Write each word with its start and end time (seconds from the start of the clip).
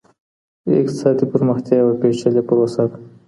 اقتصادي 0.81 1.25
پرمختیا 1.31 1.75
یوه 1.81 1.93
پېچلې 2.01 2.41
پروسه 2.47 2.83
ده. 2.89 2.97